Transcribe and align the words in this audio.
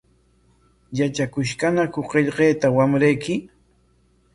¿Yatrakushqañaku 0.97 1.99
qillqayta 2.09 2.67
wamrayki? 2.77 3.33